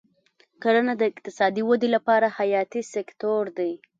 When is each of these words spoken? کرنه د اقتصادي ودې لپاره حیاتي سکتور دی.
کرنه 0.61 0.93
د 0.97 1.01
اقتصادي 1.11 1.61
ودې 1.65 1.89
لپاره 1.95 2.27
حیاتي 2.37 2.81
سکتور 2.93 3.43
دی. 3.57 3.71